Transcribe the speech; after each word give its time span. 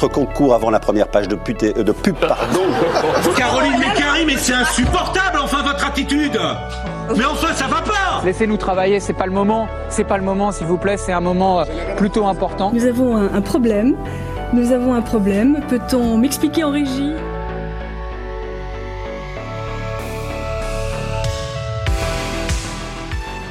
Concours 0.00 0.54
avant 0.54 0.70
la 0.70 0.78
première 0.78 1.08
page 1.08 1.26
de, 1.26 1.34
pute, 1.34 1.64
de 1.64 1.92
pub, 1.92 2.16
pardon. 2.16 2.60
Caroline 3.36 3.78
Mécari, 3.78 4.24
mais 4.26 4.36
c'est 4.36 4.52
insupportable, 4.52 5.38
enfin, 5.42 5.62
votre 5.62 5.86
attitude 5.86 6.38
Mais 7.16 7.24
enfin, 7.24 7.54
ça 7.54 7.66
va 7.66 7.80
pas 7.80 8.22
Laissez-nous 8.24 8.56
travailler, 8.58 9.00
c'est 9.00 9.14
pas 9.14 9.26
le 9.26 9.32
moment. 9.32 9.68
C'est 9.88 10.04
pas 10.04 10.18
le 10.18 10.24
moment, 10.24 10.52
s'il 10.52 10.66
vous 10.66 10.78
plaît, 10.78 10.96
c'est 10.96 11.12
un 11.12 11.20
moment 11.20 11.60
euh, 11.60 11.64
plutôt 11.96 12.26
important. 12.26 12.70
Nous 12.72 12.84
avons 12.84 13.16
un, 13.16 13.32
un 13.34 13.40
problème. 13.40 13.96
Nous 14.52 14.72
avons 14.72 14.94
un 14.94 15.02
problème. 15.02 15.60
Peut-on 15.68 16.18
m'expliquer 16.18 16.64
en 16.64 16.70
régie? 16.70 17.14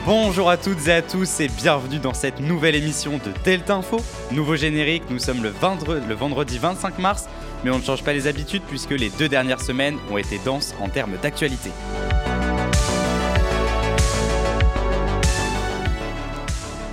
Bonjour 0.06 0.52
à 0.52 0.58
toutes 0.58 0.88
et 0.88 0.92
à 0.92 1.02
tous 1.02 1.40
et 1.40 1.48
bienvenue 1.48 1.98
dans 1.98 2.14
cette 2.14 2.40
nouvelle 2.40 2.76
émission 2.76 3.14
de 3.14 3.32
Delta 3.44 3.74
Info. 3.74 3.98
Nouveau 4.32 4.56
générique, 4.56 5.02
nous 5.10 5.18
sommes 5.18 5.42
le, 5.42 5.50
vendredi, 5.50 6.06
le 6.08 6.14
vendredi 6.14 6.60
25 6.60 7.00
mars, 7.00 7.26
mais 7.64 7.72
on 7.72 7.80
ne 7.80 7.84
change 7.84 8.04
pas 8.04 8.14
les 8.14 8.28
habitudes 8.28 8.62
puisque 8.68 8.92
les 8.92 9.10
deux 9.10 9.28
dernières 9.28 9.62
semaines 9.62 9.98
ont 10.12 10.20
été 10.20 10.38
denses 10.46 10.76
en 10.80 10.90
termes 10.90 11.18
d'actualité. 11.24 11.72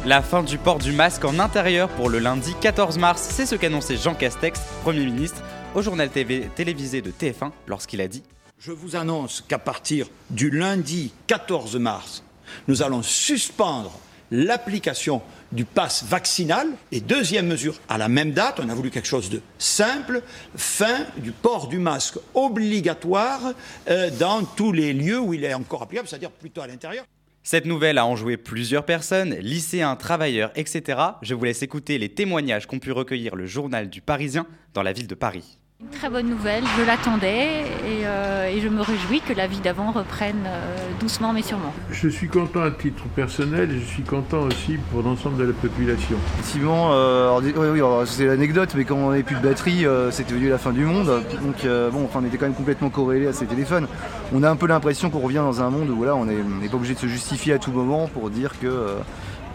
La 0.06 0.22
fin 0.22 0.42
du 0.42 0.56
port 0.56 0.78
du 0.78 0.92
masque 0.92 1.26
en 1.26 1.38
intérieur 1.38 1.90
pour 1.90 2.08
le 2.08 2.18
lundi 2.18 2.54
14 2.62 2.96
mars, 2.96 3.28
c'est 3.30 3.44
ce 3.44 3.56
qu'annonçait 3.56 3.98
Jean 3.98 4.14
Castex, 4.14 4.58
Premier 4.84 5.04
ministre, 5.04 5.42
au 5.74 5.82
journal 5.82 6.08
télévisé 6.08 7.02
de 7.02 7.10
TF1 7.10 7.50
lorsqu'il 7.66 8.00
a 8.00 8.08
dit 8.08 8.22
Je 8.58 8.72
vous 8.72 8.96
annonce 8.96 9.44
qu'à 9.46 9.58
partir 9.58 10.06
du 10.30 10.48
lundi 10.48 11.12
14 11.26 11.76
mars, 11.76 12.22
nous 12.68 12.82
allons 12.82 13.02
suspendre 13.02 13.98
l'application 14.32 15.22
du 15.52 15.64
pass 15.64 16.04
vaccinal. 16.04 16.68
Et 16.90 17.00
deuxième 17.00 17.46
mesure, 17.46 17.74
à 17.88 17.98
la 17.98 18.08
même 18.08 18.32
date, 18.32 18.58
on 18.60 18.68
a 18.68 18.74
voulu 18.74 18.90
quelque 18.90 19.06
chose 19.06 19.30
de 19.30 19.40
simple, 19.58 20.22
fin 20.56 21.06
du 21.18 21.30
port 21.30 21.68
du 21.68 21.78
masque 21.78 22.18
obligatoire 22.34 23.52
euh, 23.88 24.10
dans 24.18 24.42
tous 24.44 24.72
les 24.72 24.92
lieux 24.92 25.20
où 25.20 25.34
il 25.34 25.44
est 25.44 25.54
encore 25.54 25.82
applicable, 25.82 26.08
c'est-à-dire 26.08 26.30
plutôt 26.30 26.62
à 26.62 26.66
l'intérieur. 26.66 27.04
Cette 27.44 27.66
nouvelle 27.66 27.98
a 27.98 28.06
enjoué 28.06 28.36
plusieurs 28.36 28.84
personnes, 28.84 29.34
lycéens, 29.34 29.96
travailleurs, 29.96 30.52
etc. 30.54 30.98
Je 31.22 31.34
vous 31.34 31.44
laisse 31.44 31.62
écouter 31.62 31.98
les 31.98 32.08
témoignages 32.08 32.66
qu'ont 32.66 32.78
pu 32.78 32.92
recueillir 32.92 33.34
le 33.34 33.46
journal 33.46 33.90
du 33.90 34.00
Parisien 34.00 34.46
dans 34.74 34.82
la 34.82 34.92
ville 34.92 35.08
de 35.08 35.16
Paris. 35.16 35.58
Très 35.90 36.08
bonne 36.08 36.28
nouvelle, 36.28 36.62
je 36.78 36.84
l'attendais 36.84 37.62
et, 37.62 38.04
euh, 38.04 38.46
et, 38.46 38.60
je 38.60 38.68
me 38.68 38.82
réjouis 38.82 39.20
que 39.20 39.32
la 39.32 39.46
vie 39.46 39.58
d'avant 39.58 39.90
reprenne 39.90 40.44
euh, 40.46 40.76
doucement 41.00 41.32
mais 41.32 41.42
sûrement. 41.42 41.72
Je 41.90 42.08
suis 42.08 42.28
content 42.28 42.62
à 42.62 42.70
titre 42.70 43.04
personnel 43.14 43.70
et 43.72 43.80
je 43.80 43.84
suis 43.84 44.02
content 44.02 44.42
aussi 44.42 44.78
pour 44.90 45.02
l'ensemble 45.02 45.38
de 45.38 45.44
la 45.44 45.52
population. 45.52 46.16
Effectivement, 46.34 46.90
euh, 46.92 47.40
oui, 47.42 47.80
oui, 47.80 48.06
c'est 48.06 48.26
l'anecdote, 48.26 48.70
mais 48.76 48.84
quand 48.84 48.96
on 48.96 49.10
n'avait 49.10 49.22
plus 49.22 49.36
de 49.36 49.42
batterie, 49.42 49.84
euh, 49.84 50.10
c'était 50.10 50.32
devenu 50.32 50.48
la 50.50 50.58
fin 50.58 50.72
du 50.72 50.84
monde. 50.84 51.06
Donc 51.42 51.64
euh, 51.64 51.90
bon, 51.90 52.04
enfin, 52.04 52.20
on 52.22 52.26
était 52.26 52.38
quand 52.38 52.46
même 52.46 52.54
complètement 52.54 52.90
corrélé 52.90 53.26
à 53.26 53.32
ces 53.32 53.46
téléphones. 53.46 53.88
On 54.32 54.42
a 54.42 54.50
un 54.50 54.56
peu 54.56 54.66
l'impression 54.66 55.10
qu'on 55.10 55.20
revient 55.20 55.36
dans 55.36 55.62
un 55.62 55.70
monde 55.70 55.90
où 55.90 55.96
voilà, 55.96 56.14
on 56.14 56.24
n'est 56.24 56.68
pas 56.68 56.76
obligé 56.76 56.94
de 56.94 57.00
se 57.00 57.08
justifier 57.08 57.54
à 57.54 57.58
tout 57.58 57.72
moment 57.72 58.08
pour 58.08 58.30
dire 58.30 58.58
que 58.60 58.66
euh, 58.66 58.98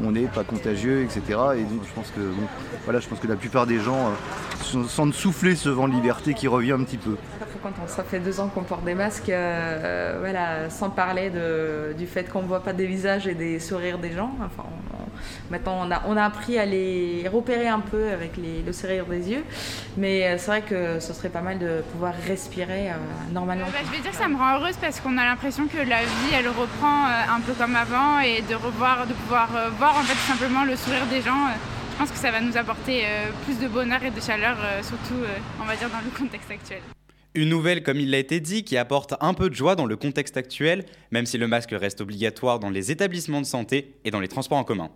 on 0.04 0.12
n'est 0.12 0.28
pas 0.28 0.44
contagieux, 0.44 1.04
etc. 1.04 1.22
Et 1.58 1.64
donc, 1.64 1.84
je 1.88 1.94
pense 1.94 2.12
que 2.12 2.22
voilà, 2.84 3.00
je 3.00 3.08
pense 3.08 3.20
que 3.20 3.28
la 3.28 3.36
plupart 3.36 3.66
des 3.66 3.80
gens 3.80 4.08
euh, 4.08 4.84
sentent 4.88 5.14
souffler 5.14 5.56
ce 5.56 5.70
vent 5.70 5.88
de 5.88 5.94
liberté 5.94 6.34
qui 6.34 6.48
revient 6.48 6.74
un 6.74 6.84
petit 6.84 6.98
peu. 6.98 7.16
Quand 7.64 7.72
ça 7.88 8.04
fait 8.04 8.20
deux 8.20 8.40
ans 8.40 8.48
qu'on 8.48 8.64
porte 8.64 8.86
des 8.86 8.94
masques, 8.94 9.30
euh, 9.30 10.18
voilà, 10.20 10.70
sans 10.70 10.90
parler 10.90 11.32
du 11.98 12.06
fait 12.06 12.30
qu'on 12.30 12.44
ne 12.44 12.48
voit 12.48 12.64
pas 12.64 12.74
des 12.74 12.86
visages 12.86 13.28
et 13.28 13.34
des 13.34 13.60
sourires 13.60 14.00
des 14.00 14.12
gens. 14.12 14.32
On, 14.40 14.44
on, 14.44 14.87
maintenant, 15.52 15.86
on 15.86 15.92
a, 15.92 16.04
on 16.08 16.18
a 16.18 16.24
appris 16.24 16.58
à 16.58 16.66
les 16.66 17.28
repérer 17.32 17.68
un 17.68 17.80
peu 17.80 18.12
avec 18.12 18.38
les, 18.38 18.62
le 18.62 18.74
sourire 18.74 19.06
des 19.06 19.30
yeux. 19.30 19.44
Mais 19.98 20.38
c'est 20.38 20.48
vrai 20.48 20.62
que 20.62 21.00
ce 21.00 21.14
serait 21.14 21.30
pas 21.30 21.42
mal 21.42 21.60
de 21.60 21.82
pouvoir 21.92 22.14
respirer 22.28 22.90
euh, 22.90 22.94
normalement. 23.32 23.66
Bah, 23.68 23.80
je 23.86 23.92
vais 23.92 24.02
dire 24.02 24.12
que 24.12 24.18
ça 24.18 24.28
me 24.28 24.38
rend 24.38 24.60
heureuse 24.60 24.76
parce 24.80 25.00
qu'on 25.00 25.18
a 25.18 25.26
l'impression 25.26 25.68
que 25.68 25.78
la 25.78 26.04
vie, 26.04 26.34
elle 26.34 26.48
reprend 26.48 27.06
euh, 27.06 27.36
un 27.36 27.42
peu 27.42 27.54
comme 27.54 27.76
avant 27.76 28.20
et 28.20 28.42
de 28.42 28.56
revoir, 28.56 29.08
de 29.08 29.14
pouvoir 29.14 29.56
euh, 29.56 29.70
voir 29.70 29.98
en 29.98 30.04
fait 30.04 30.14
tout 30.14 30.32
simplement 30.40 30.64
le 30.64 30.76
sourire 30.76 31.06
des 31.08 31.22
gens. 31.22 31.48
je 31.92 31.98
pense 31.98 32.12
que 32.12 32.18
ça 32.18 32.32
va 32.32 32.42
nous 32.42 32.58
apporter 32.58 33.04
plus 33.46 33.60
de 33.60 33.68
bonheur 33.68 34.04
et 34.04 34.12
de 34.12 34.22
chaleur, 34.22 34.56
surtout, 34.84 35.20
on 35.60 35.66
va 35.66 35.76
dire, 35.76 35.90
dans 35.90 36.02
le 36.04 36.16
contexte 36.16 36.52
actuel. 36.52 36.82
Une 37.34 37.50
nouvelle, 37.50 37.82
comme 37.82 38.00
il 38.00 38.12
l'a 38.12 38.20
été 38.20 38.40
dit, 38.40 38.64
qui 38.64 38.78
apporte 38.78 39.16
un 39.20 39.34
peu 39.34 39.50
de 39.50 39.56
joie 39.56 39.76
dans 39.76 39.86
le 39.86 39.96
contexte 39.96 40.38
actuel, 40.38 40.86
même 41.12 41.26
si 41.26 41.40
le 41.40 41.48
masque 41.48 41.72
reste 41.72 42.02
obligatoire 42.02 42.60
dans 42.60 42.70
les 42.70 42.92
établissements 42.92 43.42
de 43.42 43.48
santé 43.48 43.96
et 44.06 44.12
dans 44.12 44.20
les 44.20 44.28
transports 44.28 44.60
en 44.60 44.64
commun. 44.64 44.92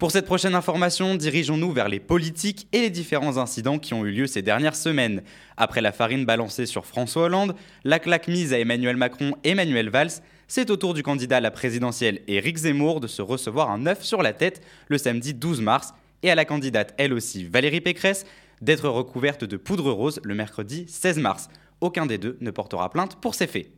Pour 0.00 0.10
cette 0.10 0.24
prochaine 0.24 0.54
information, 0.54 1.14
dirigeons-nous 1.14 1.72
vers 1.72 1.90
les 1.90 2.00
politiques 2.00 2.66
et 2.72 2.80
les 2.80 2.88
différents 2.88 3.36
incidents 3.36 3.78
qui 3.78 3.92
ont 3.92 4.06
eu 4.06 4.10
lieu 4.10 4.26
ces 4.26 4.40
dernières 4.40 4.74
semaines. 4.74 5.22
Après 5.58 5.82
la 5.82 5.92
farine 5.92 6.24
balancée 6.24 6.64
sur 6.64 6.86
François 6.86 7.24
Hollande, 7.24 7.54
la 7.84 7.98
claque 7.98 8.26
mise 8.26 8.54
à 8.54 8.58
Emmanuel 8.58 8.96
Macron 8.96 9.34
Emmanuel 9.44 9.90
Valls, 9.90 10.22
c'est 10.48 10.70
au 10.70 10.76
tour 10.76 10.94
du 10.94 11.02
candidat 11.02 11.36
à 11.36 11.40
la 11.40 11.50
présidentielle 11.50 12.22
Éric 12.28 12.56
Zemmour 12.56 13.00
de 13.00 13.06
se 13.06 13.20
recevoir 13.20 13.70
un 13.70 13.86
œuf 13.86 14.02
sur 14.02 14.22
la 14.22 14.32
tête 14.32 14.62
le 14.88 14.96
samedi 14.96 15.34
12 15.34 15.60
mars 15.60 15.92
et 16.22 16.30
à 16.30 16.34
la 16.34 16.46
candidate 16.46 16.94
elle 16.96 17.12
aussi 17.12 17.44
Valérie 17.44 17.82
Pécresse 17.82 18.24
d'être 18.62 18.88
recouverte 18.88 19.44
de 19.44 19.58
poudre 19.58 19.92
rose 19.92 20.18
le 20.24 20.34
mercredi 20.34 20.86
16 20.88 21.18
mars. 21.18 21.50
Aucun 21.82 22.06
des 22.06 22.16
deux 22.16 22.38
ne 22.40 22.50
portera 22.50 22.88
plainte 22.88 23.16
pour 23.20 23.34
ces 23.34 23.46
faits. 23.46 23.70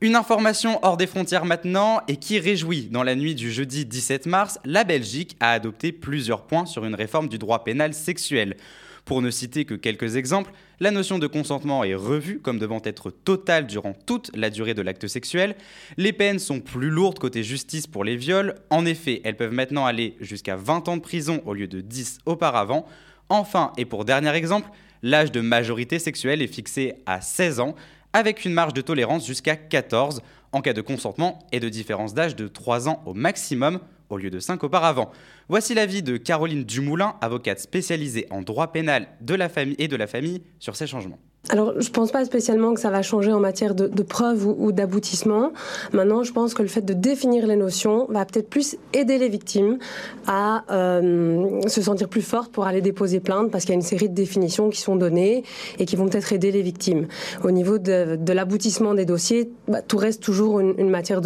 Une 0.00 0.14
information 0.14 0.78
hors 0.82 0.96
des 0.96 1.08
frontières 1.08 1.44
maintenant 1.44 2.02
et 2.06 2.18
qui 2.18 2.38
réjouit. 2.38 2.88
Dans 2.92 3.02
la 3.02 3.16
nuit 3.16 3.34
du 3.34 3.50
jeudi 3.50 3.84
17 3.84 4.26
mars, 4.26 4.60
la 4.64 4.84
Belgique 4.84 5.36
a 5.40 5.50
adopté 5.50 5.90
plusieurs 5.90 6.46
points 6.46 6.66
sur 6.66 6.84
une 6.84 6.94
réforme 6.94 7.28
du 7.28 7.36
droit 7.36 7.64
pénal 7.64 7.92
sexuel. 7.92 8.56
Pour 9.04 9.22
ne 9.22 9.30
citer 9.32 9.64
que 9.64 9.74
quelques 9.74 10.14
exemples, 10.14 10.52
la 10.78 10.92
notion 10.92 11.18
de 11.18 11.26
consentement 11.26 11.82
est 11.82 11.96
revue 11.96 12.38
comme 12.38 12.60
devant 12.60 12.80
être 12.84 13.10
totale 13.10 13.66
durant 13.66 13.92
toute 13.92 14.30
la 14.36 14.50
durée 14.50 14.74
de 14.74 14.82
l'acte 14.82 15.08
sexuel. 15.08 15.56
Les 15.96 16.12
peines 16.12 16.38
sont 16.38 16.60
plus 16.60 16.90
lourdes 16.90 17.18
côté 17.18 17.42
justice 17.42 17.88
pour 17.88 18.04
les 18.04 18.14
viols. 18.14 18.54
En 18.70 18.86
effet, 18.86 19.20
elles 19.24 19.36
peuvent 19.36 19.52
maintenant 19.52 19.84
aller 19.84 20.14
jusqu'à 20.20 20.54
20 20.54 20.86
ans 20.86 20.96
de 20.96 21.02
prison 21.02 21.42
au 21.44 21.54
lieu 21.54 21.66
de 21.66 21.80
10 21.80 22.18
auparavant. 22.24 22.86
Enfin, 23.30 23.72
et 23.76 23.84
pour 23.84 24.04
dernier 24.04 24.32
exemple, 24.36 24.70
l'âge 25.02 25.32
de 25.32 25.40
majorité 25.40 25.98
sexuelle 25.98 26.40
est 26.40 26.46
fixé 26.46 26.94
à 27.04 27.20
16 27.20 27.58
ans 27.58 27.74
avec 28.18 28.44
une 28.44 28.52
marge 28.52 28.74
de 28.74 28.80
tolérance 28.80 29.26
jusqu'à 29.26 29.56
14 29.56 30.22
en 30.52 30.60
cas 30.60 30.72
de 30.72 30.80
consentement 30.80 31.38
et 31.52 31.60
de 31.60 31.68
différence 31.68 32.14
d'âge 32.14 32.34
de 32.36 32.48
3 32.48 32.88
ans 32.88 33.00
au 33.06 33.14
maximum 33.14 33.80
au 34.10 34.16
lieu 34.16 34.30
de 34.30 34.40
5 34.40 34.64
auparavant. 34.64 35.10
Voici 35.48 35.74
l'avis 35.74 36.02
de 36.02 36.16
Caroline 36.16 36.64
Dumoulin, 36.64 37.16
avocate 37.20 37.60
spécialisée 37.60 38.26
en 38.30 38.42
droit 38.42 38.72
pénal 38.72 39.08
de 39.20 39.34
la 39.34 39.48
famille 39.48 39.76
et 39.78 39.88
de 39.88 39.96
la 39.96 40.06
famille 40.06 40.42
sur 40.58 40.76
ces 40.76 40.86
changements. 40.86 41.18
Alors, 41.50 41.80
je 41.80 41.88
pense 41.90 42.10
pas 42.10 42.24
spécialement 42.26 42.74
que 42.74 42.80
ça 42.80 42.90
va 42.90 43.00
changer 43.00 43.32
en 43.32 43.40
matière 43.40 43.74
de, 43.74 43.86
de 43.86 44.02
preuve 44.02 44.46
ou, 44.46 44.54
ou 44.58 44.72
d'aboutissement. 44.72 45.52
Maintenant, 45.92 46.22
je 46.22 46.32
pense 46.32 46.52
que 46.52 46.60
le 46.60 46.68
fait 46.68 46.82
de 46.82 46.92
définir 46.92 47.46
les 47.46 47.56
notions 47.56 48.06
va 48.10 48.26
peut-être 48.26 48.50
plus 48.50 48.76
aider 48.92 49.16
les 49.16 49.30
victimes 49.30 49.78
à 50.26 50.64
euh, 50.70 51.60
se 51.66 51.80
sentir 51.80 52.08
plus 52.08 52.20
fortes 52.22 52.52
pour 52.52 52.66
aller 52.66 52.82
déposer 52.82 53.20
plainte 53.20 53.50
parce 53.50 53.64
qu'il 53.64 53.70
y 53.70 53.76
a 53.76 53.80
une 53.80 53.82
série 53.82 54.10
de 54.10 54.14
définitions 54.14 54.68
qui 54.68 54.80
sont 54.80 54.96
données 54.96 55.42
et 55.78 55.86
qui 55.86 55.96
vont 55.96 56.06
peut-être 56.06 56.34
aider 56.34 56.52
les 56.52 56.62
victimes. 56.62 57.06
Au 57.42 57.50
niveau 57.50 57.78
de, 57.78 58.18
l'aboutissement 58.30 58.92
des 58.92 59.06
dossiers, 59.06 59.50
bah, 59.68 59.80
tout 59.80 59.96
reste 59.96 60.22
toujours 60.22 60.60
une, 60.60 60.90
matière 60.90 61.20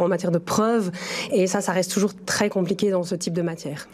en 0.00 0.08
matière 0.08 0.30
de 0.30 0.38
preuve 0.38 0.90
et 1.30 1.46
ça, 1.46 1.60
ça 1.60 1.72
reste 1.72 1.92
toujours 1.92 2.12
très 2.24 2.48
compliqué 2.48 2.90
dans 2.90 3.02
ce 3.02 3.14
type 3.14 3.34
de 3.34 3.42
matière. 3.42 3.86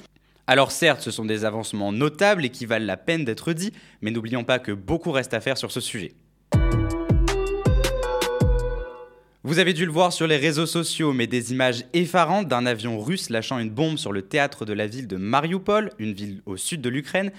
Alors 0.47 0.73
certes, 0.73 1.01
ce 1.01 1.11
sont 1.11 1.25
des 1.25 1.47
avancements 1.47 1.91
notables 1.91 2.45
et 2.45 2.51
qui 2.51 2.67
valent 2.67 2.85
la 2.85 2.99
peine 2.99 3.25
d'être 3.25 3.55
dits, 3.55 3.73
mais 4.03 4.11
n'oublions 4.11 4.45
pas 4.45 4.59
que 4.59 4.73
beaucoup 4.73 5.11
reste 5.11 5.33
à 5.33 5.41
faire 5.41 5.57
sur 5.57 5.73
ce 5.73 5.81
sujet. 5.81 6.13
Vous 9.43 9.59
avez 9.59 9.73
dû 9.73 9.87
le 9.87 9.93
voir 9.93 10.13
sur 10.13 10.27
les 10.27 10.37
réseaux 10.37 10.67
sociaux, 10.67 11.13
mais 11.13 11.27
des 11.27 11.53
images 11.53 11.85
effarantes 11.95 12.49
d'un 12.49 12.67
avion 12.67 13.01
russe 13.01 13.31
lâchant 13.31 13.59
une 13.59 13.71
bombe 13.71 13.97
sur 13.97 14.13
le 14.13 14.23
théâtre 14.23 14.65
de 14.65 14.73
la 14.75 14.87
ville 14.87 15.07
de 15.07 15.17
Mariupol, 15.17 15.91
une 15.99 16.13
ville 16.13 16.43
au 16.45 16.57
sud 16.57 16.81
de 16.81 16.89
l'Ukraine. 16.91 17.31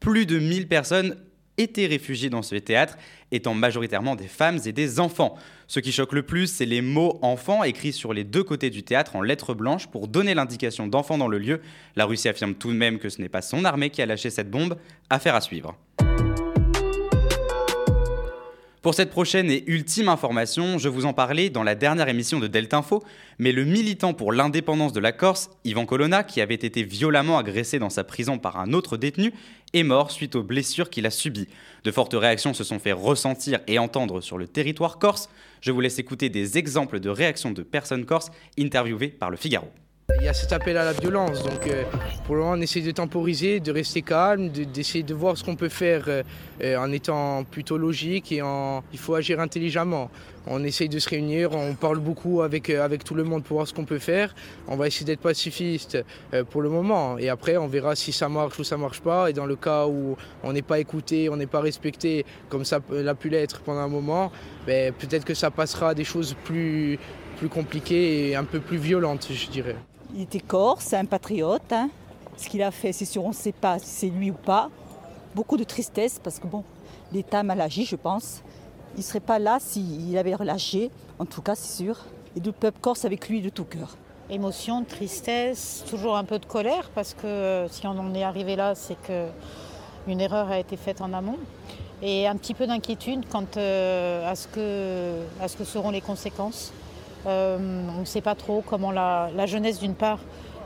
Plus 0.00 0.24
de 0.24 0.38
1000 0.38 0.68
personnes 0.68 1.16
étaient 1.58 1.86
réfugiés 1.86 2.30
dans 2.30 2.42
ce 2.42 2.56
théâtre, 2.56 2.96
étant 3.32 3.54
majoritairement 3.54 4.16
des 4.16 4.28
femmes 4.28 4.58
et 4.64 4.72
des 4.72 5.00
enfants. 5.00 5.36
Ce 5.66 5.80
qui 5.80 5.92
choque 5.92 6.12
le 6.12 6.22
plus, 6.22 6.46
c'est 6.46 6.66
les 6.66 6.82
mots 6.82 7.18
enfants 7.22 7.64
écrits 7.64 7.92
sur 7.92 8.12
les 8.12 8.24
deux 8.24 8.44
côtés 8.44 8.70
du 8.70 8.82
théâtre 8.82 9.16
en 9.16 9.22
lettres 9.22 9.54
blanches 9.54 9.86
pour 9.86 10.08
donner 10.08 10.34
l'indication 10.34 10.86
d'enfants 10.86 11.18
dans 11.18 11.28
le 11.28 11.38
lieu. 11.38 11.60
La 11.96 12.04
Russie 12.04 12.28
affirme 12.28 12.54
tout 12.54 12.72
de 12.72 12.76
même 12.76 12.98
que 12.98 13.08
ce 13.08 13.20
n'est 13.20 13.28
pas 13.28 13.42
son 13.42 13.64
armée 13.64 13.90
qui 13.90 14.02
a 14.02 14.06
lâché 14.06 14.30
cette 14.30 14.50
bombe. 14.50 14.76
Affaire 15.10 15.34
à 15.34 15.40
suivre. 15.40 15.76
Pour 18.84 18.92
cette 18.92 19.08
prochaine 19.08 19.50
et 19.50 19.64
ultime 19.66 20.10
information, 20.10 20.76
je 20.76 20.90
vous 20.90 21.06
en 21.06 21.14
parlais 21.14 21.48
dans 21.48 21.62
la 21.62 21.74
dernière 21.74 22.10
émission 22.10 22.38
de 22.38 22.46
Delta 22.46 22.76
Info, 22.76 23.02
mais 23.38 23.50
le 23.50 23.64
militant 23.64 24.12
pour 24.12 24.30
l'indépendance 24.30 24.92
de 24.92 25.00
la 25.00 25.12
Corse, 25.12 25.48
Ivan 25.64 25.86
Colonna, 25.86 26.22
qui 26.22 26.42
avait 26.42 26.54
été 26.54 26.82
violemment 26.82 27.38
agressé 27.38 27.78
dans 27.78 27.88
sa 27.88 28.04
prison 28.04 28.36
par 28.36 28.60
un 28.60 28.74
autre 28.74 28.98
détenu, 28.98 29.32
est 29.72 29.84
mort 29.84 30.10
suite 30.10 30.36
aux 30.36 30.42
blessures 30.42 30.90
qu'il 30.90 31.06
a 31.06 31.10
subies. 31.10 31.48
De 31.84 31.90
fortes 31.92 32.12
réactions 32.12 32.52
se 32.52 32.62
sont 32.62 32.78
fait 32.78 32.92
ressentir 32.92 33.60
et 33.68 33.78
entendre 33.78 34.20
sur 34.20 34.36
le 34.36 34.46
territoire 34.46 34.98
corse. 34.98 35.30
Je 35.62 35.72
vous 35.72 35.80
laisse 35.80 35.98
écouter 35.98 36.28
des 36.28 36.58
exemples 36.58 37.00
de 37.00 37.08
réactions 37.08 37.52
de 37.52 37.62
personnes 37.62 38.04
corses 38.04 38.30
interviewées 38.58 39.08
par 39.08 39.30
le 39.30 39.38
Figaro. 39.38 39.70
Il 40.20 40.24
y 40.24 40.28
a 40.28 40.32
cet 40.32 40.52
appel 40.52 40.76
à 40.76 40.84
la 40.84 40.92
violence, 40.92 41.42
donc 41.42 41.66
euh, 41.66 41.82
pour 42.24 42.34
le 42.34 42.42
moment 42.42 42.54
on 42.56 42.60
essaie 42.60 42.80
de 42.80 42.90
temporiser, 42.90 43.60
de 43.60 43.72
rester 43.72 44.02
calme, 44.02 44.48
d'essayer 44.48 45.02
de, 45.02 45.14
voir 45.14 45.36
ce 45.36 45.44
qu'on 45.44 45.56
peut 45.56 45.68
faire 45.68 46.04
euh, 46.08 46.22
euh, 46.62 46.76
en 46.76 46.92
étant 46.92 47.44
plutôt 47.44 47.76
logique 47.76 48.30
et 48.32 48.40
en, 48.40 48.82
il 48.92 48.98
faut 48.98 49.14
agir 49.14 49.40
intelligemment. 49.40 50.10
On 50.46 50.62
essaye 50.62 50.88
de 50.88 50.98
se 50.98 51.08
réunir, 51.08 51.52
on 51.52 51.74
parle 51.74 51.98
beaucoup 51.98 52.42
avec, 52.42 52.70
avec 52.70 53.02
tout 53.02 53.14
le 53.14 53.24
monde 53.24 53.44
pour 53.44 53.56
voir 53.56 53.68
ce 53.68 53.74
qu'on 53.74 53.86
peut 53.86 53.98
faire. 53.98 54.34
On 54.68 54.76
va 54.76 54.86
essayer 54.86 55.06
d'être 55.06 55.20
pacifiste 55.20 55.98
pour 56.50 56.60
le 56.60 56.68
moment 56.68 57.16
et 57.18 57.30
après 57.30 57.56
on 57.56 57.66
verra 57.66 57.96
si 57.96 58.12
ça 58.12 58.28
marche 58.28 58.58
ou 58.58 58.64
ça 58.64 58.76
marche 58.76 59.00
pas. 59.00 59.30
Et 59.30 59.32
dans 59.32 59.46
le 59.46 59.56
cas 59.56 59.86
où 59.86 60.16
on 60.42 60.52
n'est 60.52 60.62
pas 60.62 60.78
écouté, 60.78 61.30
on 61.30 61.36
n'est 61.36 61.46
pas 61.46 61.60
respecté 61.60 62.26
comme 62.50 62.64
ça 62.64 62.80
l'a 62.90 63.14
pu 63.14 63.30
l'être 63.30 63.60
pendant 63.60 63.80
un 63.80 63.88
moment, 63.88 64.30
ben, 64.66 64.92
peut-être 64.92 65.24
que 65.24 65.34
ça 65.34 65.50
passera 65.50 65.90
à 65.90 65.94
des 65.94 66.04
choses 66.04 66.36
plus, 66.44 66.98
plus 67.38 67.48
compliquées 67.48 68.28
et 68.28 68.36
un 68.36 68.44
peu 68.44 68.60
plus 68.60 68.78
violentes, 68.78 69.28
je 69.30 69.48
dirais. 69.48 69.76
Il 70.16 70.22
était 70.22 70.38
corse, 70.38 70.92
un 70.92 71.06
patriote. 71.06 71.72
Hein. 71.72 71.90
Ce 72.36 72.48
qu'il 72.48 72.62
a 72.62 72.70
fait, 72.70 72.92
c'est 72.92 73.04
sûr, 73.04 73.24
on 73.24 73.30
ne 73.30 73.34
sait 73.34 73.52
pas 73.52 73.80
si 73.80 73.86
c'est 73.86 74.08
lui 74.08 74.30
ou 74.30 74.34
pas. 74.34 74.70
Beaucoup 75.34 75.56
de 75.56 75.64
tristesse 75.64 76.20
parce 76.22 76.38
que 76.38 76.46
bon, 76.46 76.62
l'État 77.12 77.42
mal 77.42 77.60
agi, 77.60 77.84
je 77.84 77.96
pense. 77.96 78.42
Il 78.94 79.00
ne 79.00 79.02
serait 79.02 79.18
pas 79.18 79.40
là 79.40 79.58
s'il 79.58 80.16
avait 80.16 80.36
relâché, 80.36 80.92
en 81.18 81.24
tout 81.24 81.42
cas, 81.42 81.56
c'est 81.56 81.82
sûr. 81.82 81.98
Et 82.36 82.40
le 82.40 82.52
peuple 82.52 82.78
corse 82.80 83.04
avec 83.04 83.28
lui 83.28 83.42
de 83.42 83.48
tout 83.48 83.64
cœur. 83.64 83.96
Émotion, 84.30 84.84
tristesse, 84.84 85.84
toujours 85.90 86.16
un 86.16 86.24
peu 86.24 86.38
de 86.38 86.46
colère 86.46 86.90
parce 86.94 87.14
que 87.14 87.66
si 87.70 87.86
on 87.88 87.98
en 87.98 88.14
est 88.14 88.22
arrivé 88.22 88.54
là, 88.54 88.76
c'est 88.76 89.00
que 89.02 89.26
une 90.06 90.20
erreur 90.20 90.48
a 90.48 90.60
été 90.60 90.76
faite 90.76 91.00
en 91.00 91.12
amont. 91.12 91.38
Et 92.02 92.28
un 92.28 92.36
petit 92.36 92.54
peu 92.54 92.68
d'inquiétude 92.68 93.24
quant 93.28 93.46
euh, 93.56 94.30
à 94.30 94.36
ce 94.36 94.46
que 95.56 95.64
seront 95.64 95.90
les 95.90 96.00
conséquences. 96.00 96.72
Euh, 97.26 97.58
on 97.96 98.00
ne 98.00 98.04
sait 98.04 98.20
pas 98.20 98.34
trop 98.34 98.62
comment 98.66 98.90
la, 98.90 99.46
jeunesse, 99.46 99.80
d'une 99.80 99.94
part, 99.94 100.18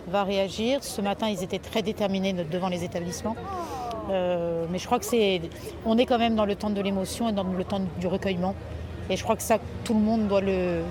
va 0.08 0.24
réagir. 0.24 0.82
Ce 0.82 1.00
matin, 1.00 1.28
ils 1.28 1.42
étaient 1.42 1.58
très 1.58 1.82
déterminés 1.82 2.32
devant 2.32 2.68
les 2.68 2.84
établissements. 2.84 3.36
Euh, 4.10 4.64
mais 4.70 4.78
je 4.78 4.86
crois 4.86 4.98
que 4.98 5.04
c'est, 5.04 5.40
on 5.84 5.98
est 5.98 6.06
quand 6.06 6.18
même 6.18 6.34
dans 6.34 6.46
le 6.46 6.54
temps 6.54 6.70
de 6.70 6.80
l'émotion 6.80 7.28
et 7.28 7.32
dans 7.32 7.44
le 7.44 7.64
temps 7.64 7.80
du 8.00 8.06
recueillement. 8.06 8.54
Et 9.10 9.16
je 9.16 9.22
crois 9.22 9.36
que 9.36 9.42
ça, 9.42 9.58
tout 9.84 9.94
le 9.94 10.00
monde 10.00 10.28
doit 10.28 10.40
le, 10.40 10.82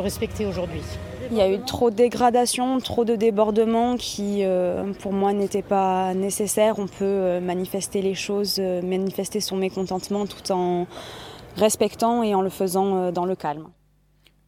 respecter 0.00 0.46
aujourd'hui. 0.46 0.82
Il 1.30 1.36
y 1.36 1.40
a 1.40 1.48
eu 1.48 1.60
trop 1.60 1.90
de 1.90 1.96
dégradation, 1.96 2.78
trop 2.80 3.04
de 3.04 3.14
débordements 3.14 3.96
qui, 3.96 4.40
euh, 4.42 4.92
pour 5.00 5.12
moi, 5.12 5.32
n'étaient 5.32 5.62
pas 5.62 6.12
nécessaires. 6.14 6.78
On 6.78 6.86
peut 6.86 7.38
manifester 7.40 8.02
les 8.02 8.14
choses, 8.14 8.58
manifester 8.58 9.40
son 9.40 9.56
mécontentement 9.56 10.26
tout 10.26 10.52
en 10.52 10.86
respectant 11.56 12.22
et 12.22 12.34
en 12.34 12.42
le 12.42 12.50
faisant 12.50 13.12
dans 13.12 13.24
le 13.24 13.36
calme. 13.36 13.68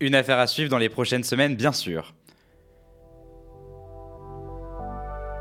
Une 0.02 0.16
affaire 0.16 0.40
à 0.40 0.48
suivre 0.48 0.68
dans 0.68 0.78
les 0.78 0.88
prochaines 0.88 1.22
semaines, 1.22 1.54
bien 1.54 1.70
sûr. 1.70 2.12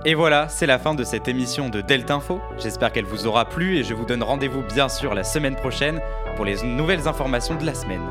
Et 0.05 0.13
voilà, 0.13 0.49
c'est 0.49 0.67
la 0.67 0.77
fin 0.77 0.93
de 0.93 1.03
cette 1.03 1.27
émission 1.27 1.69
de 1.69 1.81
Delta 1.81 2.13
Info. 2.13 2.39
J'espère 2.59 2.91
qu'elle 2.91 3.05
vous 3.05 3.25
aura 3.25 3.45
plu 3.45 3.79
et 3.79 3.83
je 3.83 3.95
vous 3.95 4.05
donne 4.05 4.21
rendez-vous 4.21 4.61
bien 4.61 4.87
sûr 4.87 5.15
la 5.15 5.23
semaine 5.23 5.55
prochaine 5.55 5.99
pour 6.35 6.45
les 6.45 6.61
nouvelles 6.61 7.07
informations 7.07 7.55
de 7.55 7.65
la 7.65 7.73
semaine. 7.73 8.03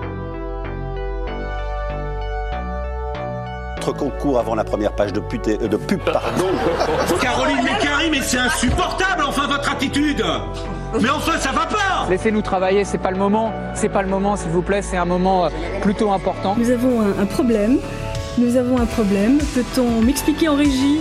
Notre 3.77 3.93
concours 3.93 4.41
avant 4.41 4.57
la 4.57 4.65
première 4.65 4.97
page 4.97 5.13
de, 5.13 5.21
pute, 5.21 5.47
euh, 5.47 5.69
de 5.69 5.77
pub, 5.77 6.01
pardon. 6.01 6.49
Caroline 7.21 7.63
Mécari, 7.63 8.11
mais 8.11 8.23
c'est 8.23 8.39
insupportable, 8.39 9.23
enfin, 9.23 9.47
votre 9.47 9.71
attitude 9.71 10.25
Mais 11.01 11.11
enfin, 11.11 11.39
ça 11.39 11.53
va 11.53 11.67
pas 11.67 12.07
Laissez-nous 12.09 12.43
travailler, 12.43 12.85
c'est 12.85 12.99
pas 12.99 13.11
le 13.11 13.17
moment. 13.17 13.53
C'est 13.75 13.89
pas 13.89 14.03
le 14.03 14.09
moment, 14.09 14.37
s'il 14.37 14.51
vous 14.51 14.63
plaît, 14.63 14.83
c'est 14.83 14.97
un 14.97 15.05
moment 15.05 15.45
euh, 15.45 15.49
plutôt 15.83 16.11
important. 16.11 16.57
Nous 16.59 16.71
avons 16.71 17.01
un, 17.01 17.23
un 17.23 17.27
problème. 17.27 17.79
Nous 18.39 18.57
avons 18.57 18.79
un 18.79 18.87
problème. 18.87 19.39
Peut-on 19.55 20.01
m'expliquer 20.03 20.49
en 20.49 20.57
régie? 20.57 21.01